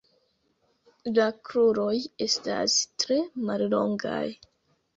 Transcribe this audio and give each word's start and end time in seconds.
La 1.17 1.27
kruroj 1.49 1.93
estas 2.29 2.81
tre 3.07 3.21
mallongaj. 3.51 4.27